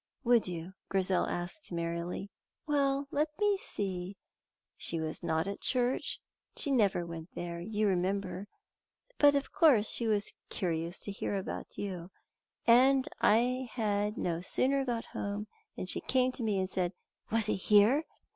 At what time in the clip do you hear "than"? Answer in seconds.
15.75-15.85